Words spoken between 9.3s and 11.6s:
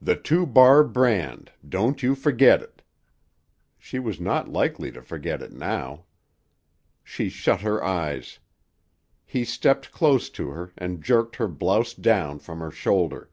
stepped close to her and jerked her